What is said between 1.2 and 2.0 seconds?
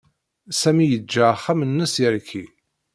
axxam-nnes